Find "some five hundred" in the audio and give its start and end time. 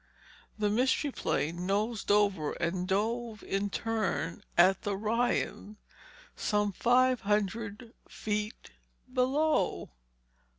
6.35-7.93